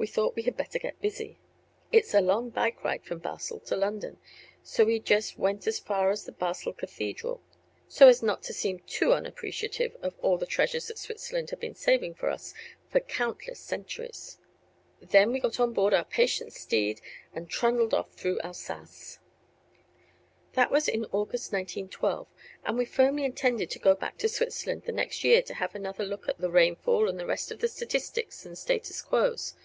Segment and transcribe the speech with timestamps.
[0.00, 1.40] We thought we had better get busy.
[1.90, 4.18] It's a long bike ride from Basel to London.
[4.62, 7.42] So we just went as far as the Basel Cathedral,
[7.88, 11.74] so as not to seem too unappreciative of all the treasures that Switzerland had been
[11.74, 12.54] saving for us
[12.88, 14.38] for countless centuries;
[15.00, 17.00] then we got on board our patient steed
[17.34, 19.18] and trundled off through Alsace.
[20.52, 22.28] That was in August, 1912,
[22.64, 26.04] and we firmly intended to go back to Switzerland the next year to have another
[26.04, 29.56] look at, the rainfall and the rest of the statistics and status quos.